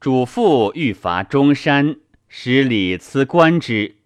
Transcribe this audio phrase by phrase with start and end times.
[0.00, 1.96] 主父欲伐中山，
[2.28, 3.96] 使李斯观之。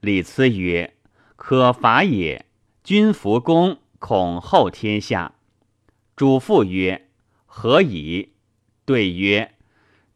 [0.00, 0.94] 李斯曰
[1.36, 2.46] ：“可伐也。
[2.82, 5.34] 君服公，恐后天下。”
[6.16, 7.08] 主父曰
[7.44, 8.30] ：“何以？”
[8.86, 9.52] 对曰：“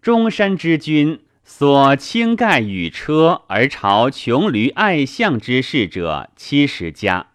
[0.00, 7.32] 中山之君，所倾盖与车而朝穷驴爱象之士者七十家。”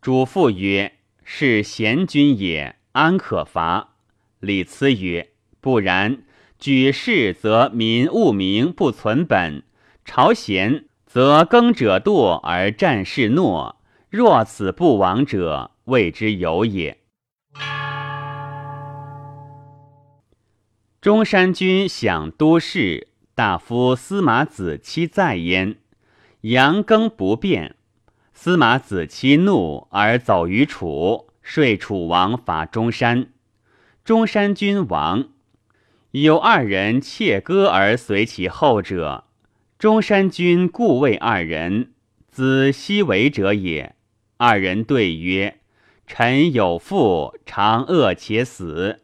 [0.00, 0.92] 主父曰
[1.24, 3.94] ：“是贤君也，安可伐？”
[4.38, 5.30] 李斯曰
[5.60, 6.22] ：“不然。”
[6.64, 9.64] 举事则民务名不存本，
[10.02, 13.74] 朝贤则耕者惰而战士懦。
[14.08, 16.96] 若此不亡者，谓之有也。
[21.02, 25.76] 中山君享都市，大夫司马子期在焉，
[26.40, 27.76] 阳庚不变。
[28.32, 33.26] 司马子期怒而走于楚，说楚王伐中山。
[34.02, 35.28] 中山君亡。
[36.22, 39.24] 有二人窃歌而随其后者，
[39.80, 41.90] 中山君故谓二人
[42.30, 43.96] ：“子奚为者也？”
[44.38, 45.56] 二人对曰
[46.06, 49.00] ：“臣有父，常恶且死。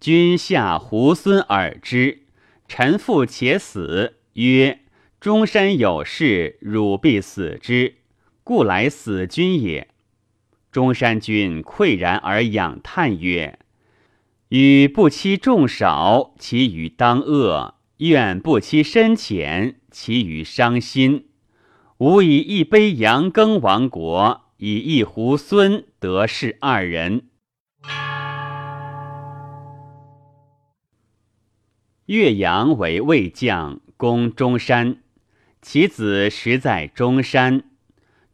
[0.00, 2.22] 君下胡孙耳之。
[2.66, 4.80] 臣父且死，曰：
[5.20, 7.94] 中山有事，汝必死之，
[8.42, 9.86] 故来死君也。”
[10.72, 13.60] 中山君喟然而仰叹曰。
[14.56, 21.26] 与不期众少，其余当恶；愿不期深浅，其余伤心。
[21.98, 27.26] 吾以一杯羊羹亡国，以一壶孙得势二人。
[32.06, 34.98] 岳阳为魏将，攻中山，
[35.62, 37.64] 其子食在中山。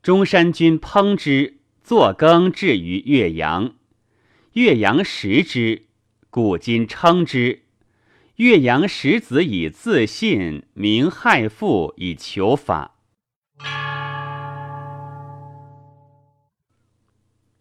[0.02, 3.72] 中山君烹之，作羹置于岳阳，
[4.52, 5.86] 岳阳食之。
[6.32, 7.62] 古今称之，
[8.36, 12.94] 岳阳十子以自信，名害父以求法。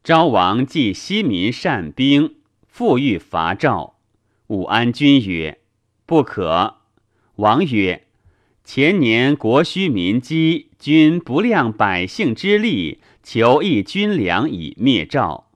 [0.03, 2.35] 昭王既西民善兵，
[2.67, 3.95] 复欲伐赵。
[4.45, 5.61] 武安君曰
[6.05, 6.75] ：“不可。”
[7.37, 8.05] 王曰
[8.63, 15.48] ：“前年国需民饥，君不量百姓之力，求一军粮以灭赵。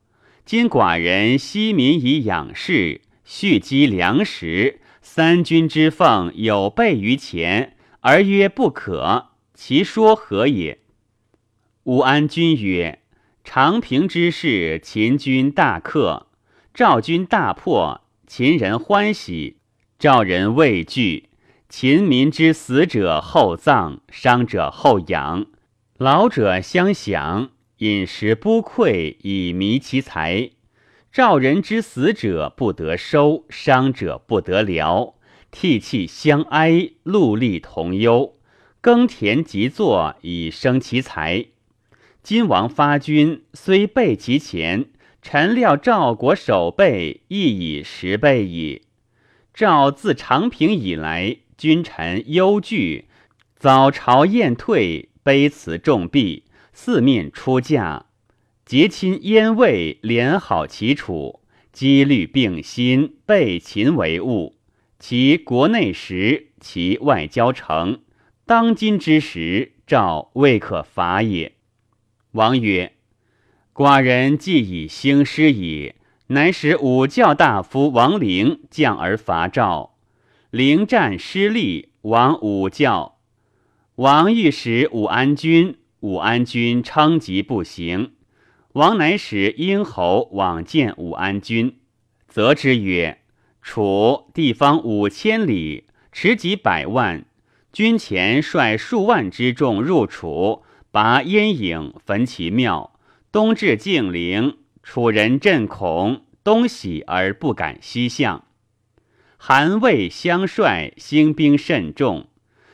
[0.46, 10.80] 今寡人惜民以养士。”蓄积粮食，三军之奉有备于前，而曰不可，其说何也？
[11.84, 13.00] 武安君曰：
[13.46, 16.28] 长平之事，秦军大克，
[16.74, 19.56] 赵军大破，秦人欢喜，
[19.98, 21.30] 赵人畏惧。
[21.70, 25.46] 秦民之死者厚葬，伤者厚养，
[25.98, 27.52] 老者相享，
[27.84, 30.52] 饮食不匮，以弥其财。
[31.12, 35.16] 赵人之死者不得收，伤者不得疗，
[35.52, 38.38] 涕泣相哀，戮力同忧，
[38.80, 41.48] 耕田即作，以生其财。
[42.22, 44.86] 今王发军，虽备其前，
[45.22, 48.84] 臣料赵国守备亦以十倍矣。
[49.54, 53.10] 赵自长平以来，君臣忧惧，
[53.58, 58.08] 早朝宴退，卑辞重币，四面出嫁。
[58.66, 61.42] 结亲燕魏，连好齐楚，
[61.72, 64.58] 机虑并心，备秦为务。
[65.00, 68.00] 其国内实，其外交成。
[68.46, 71.54] 当今之时，赵未可伐也。
[72.32, 72.94] 王曰
[73.74, 75.94] ：“寡人既以兴师矣，
[76.28, 79.96] 乃使武教大夫王陵将而伐赵。
[80.50, 83.20] 陵战失利，亡武教。
[83.96, 88.12] 王欲使武安君，武安君昌疾不行。”
[88.74, 91.78] 王乃使殷侯往见武安君，
[92.28, 93.20] 责之曰
[93.62, 97.24] ：“楚地方五千里，持几百万，
[97.72, 103.00] 军前率数万之众入楚，拔燕影，焚其庙，
[103.32, 108.44] 东至敬陵，楚人震恐，东喜而不敢西向。
[109.38, 112.28] 韩魏相率，兴兵甚众，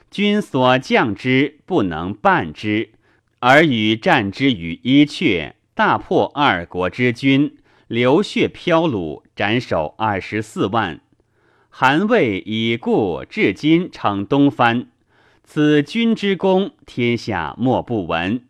[0.10, 2.92] 君所将之不能半之，
[3.40, 7.56] 而与战之于伊阙。”大破二国之军，
[7.88, 11.00] 流血飘虏，斩首二十四万。
[11.70, 14.88] 韩魏已故，至今称东藩。
[15.46, 18.44] 此君之功，天下莫不闻。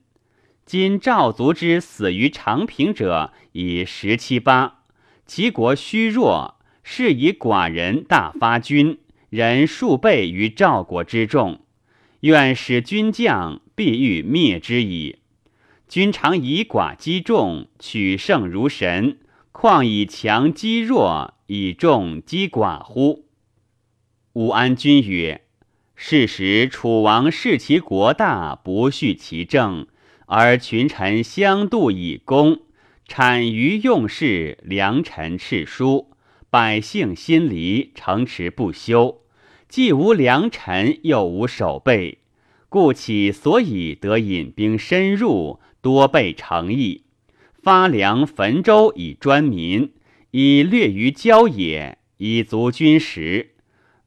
[0.65, 4.79] 今赵族之死于长平者，已十七八。
[5.27, 8.97] 其国虚弱，是以寡人大发军，
[9.29, 11.59] 人数倍于赵国之众。
[12.21, 15.19] 愿使军将，必欲灭之矣。
[15.87, 19.19] 君常以寡击众，取胜如神，
[19.53, 23.23] 况以强击弱，以众击寡乎？
[24.33, 25.45] 武安君曰
[25.95, 29.87] ：“是时楚王视其国大，不恤其政，
[30.25, 32.59] 而群臣相度以功，
[33.07, 36.11] 产于用事，良臣赤书，
[36.49, 39.21] 百姓心离，城池不修。
[39.69, 42.18] 既无良臣，又无守备，
[42.69, 47.03] 故其所以得引兵深入，多备诚意，
[47.63, 49.91] 发粮焚舟以专民，
[50.31, 53.55] 以略于郊野，以足军食。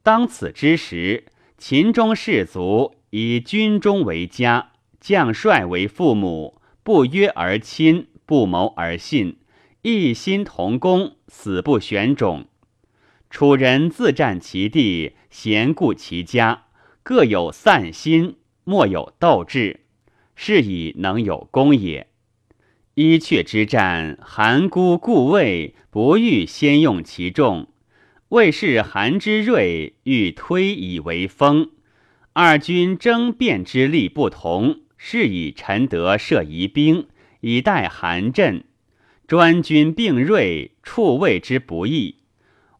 [0.04, 1.24] 当此之时，
[1.58, 4.70] 秦中士卒以军中为家，
[5.00, 9.38] 将帅为父母，不约而亲，不谋而信，
[9.82, 12.46] 一心同工，死不选种。
[13.28, 16.66] 楚人自占其地，闲顾其家，
[17.02, 19.80] 各有散心，莫有斗志，
[20.34, 22.08] 是以能有功也。
[22.94, 27.68] 伊阙之战，韩孤故魏，不欲先用其众。
[28.28, 31.70] 魏氏韩之锐，欲推以为锋。
[32.34, 37.08] 二军争辩之力不同，是以陈德设疑兵，
[37.40, 38.64] 以待韩阵。
[39.26, 42.16] 专军并锐，处魏之不义。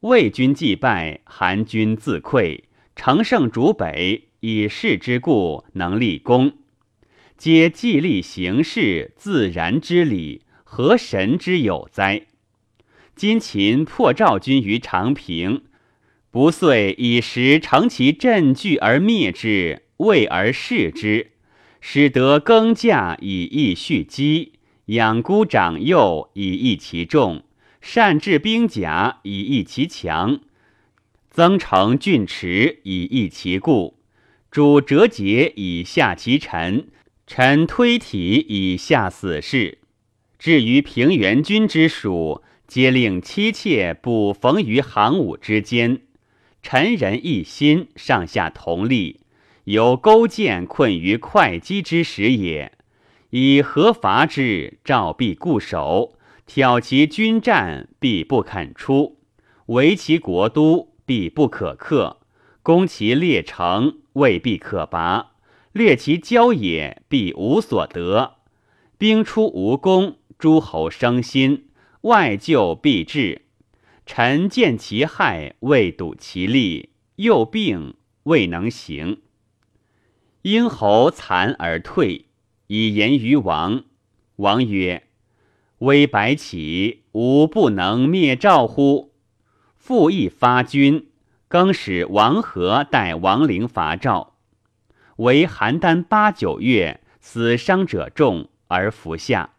[0.01, 2.63] 魏军既败，韩军自溃，
[2.97, 6.55] 乘胜逐北，以事之故，能立功。
[7.37, 12.27] 皆既立行事自然之理，何神之有哉？
[13.15, 15.63] 今秦破赵军于长平，
[16.33, 21.31] 不遂以时乘其阵据而灭之，为而视之，
[21.81, 24.55] 使得耕稼以益蓄积，
[24.87, 27.45] 养孤长幼以益其众，
[27.81, 30.41] 善治兵甲以益其强，
[31.31, 34.02] 增城郡池以益其固，
[34.53, 36.89] 主折节以下其臣。
[37.27, 39.79] 臣推体以下死士，
[40.39, 46.03] 至于平原君之属，皆令妻妾不逢于行伍之间。
[46.63, 49.21] 臣人一心，上下同力，
[49.65, 52.73] 有勾践困于会稽之时也。
[53.31, 54.79] 以何伐之？
[54.85, 59.17] 赵必固守，挑其军战，必不肯出；
[59.67, 62.19] 围其国都，必不可克；
[62.63, 65.33] 攻其列城，未必可拔。
[65.73, 68.37] 略其郊野，必无所得；
[68.99, 71.67] 兵出无功，诸侯生心，
[72.03, 73.43] 外救必至。
[74.07, 77.95] 臣见其害，未睹其利，又病
[78.25, 79.23] 未能行。
[80.43, 82.27] 殷侯残而退，
[82.69, 83.85] 以言于王。
[84.37, 85.09] 王曰
[85.79, 89.13] ：“威白起，吾不能灭赵乎？”
[89.77, 91.09] 复议发军，
[91.53, 94.37] 更使王和代王陵伐赵。
[95.17, 99.51] 为邯郸八九月，死伤者众而服下。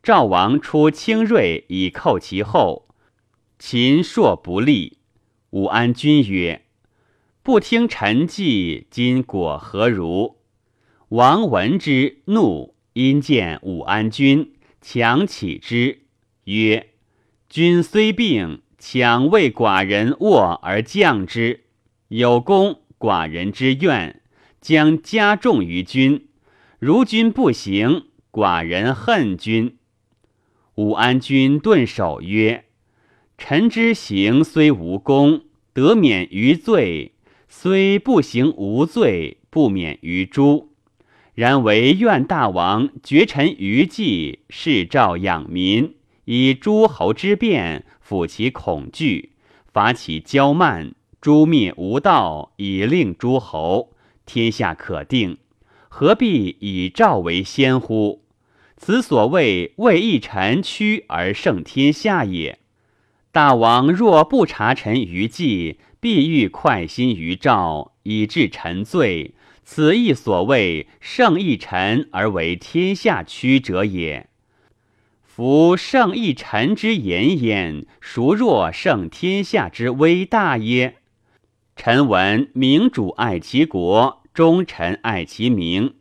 [0.00, 2.86] 赵王出轻锐以寇其后，
[3.58, 4.98] 秦朔不利。
[5.50, 6.66] 武安君曰
[7.42, 10.36] ：“不听臣计，今果何如？”
[11.10, 16.02] 王闻之，怒，因见武安君，强起之，
[16.44, 16.90] 曰
[17.50, 21.60] ：“君虽病，强为寡人卧而降之，
[22.08, 24.20] 有功寡人之愿。”
[24.60, 26.26] 将加重于君，
[26.80, 29.76] 如君不行，寡人恨君。
[30.74, 32.64] 武安君顿首曰
[33.38, 35.42] ：“臣之行虽无功，
[35.72, 37.12] 得免于罪；
[37.48, 40.72] 虽不行无罪，不免于诛。
[41.34, 49.30] 然唯愿大王绝臣于计，示赵养民，以诸侯之变抚其恐惧，
[49.72, 53.94] 伐其骄慢，诛灭无道，以令诸侯。”
[54.26, 55.38] 天下可定，
[55.88, 58.22] 何必以赵为先乎？
[58.76, 62.58] 此所谓为一臣屈而胜天下也。
[63.32, 69.32] 大王若不察臣于计，必欲快心于赵，以致臣罪。
[69.64, 74.28] 此亦所谓胜一臣而为天下屈者也。
[75.44, 80.98] 夫胜一臣之言焉，孰若胜天下之威大耶？
[81.74, 85.94] 臣闻明主爱其国，忠臣爱其民。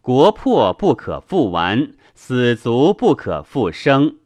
[0.00, 4.16] 国破不可复完，死卒不可复生。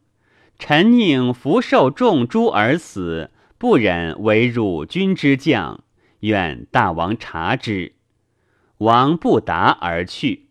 [0.56, 5.82] 臣宁福受众诛而死，不忍为汝君之将。
[6.20, 7.94] 愿大王察之。
[8.78, 10.49] 王不答而去。